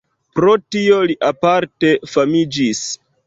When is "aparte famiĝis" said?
1.29-2.83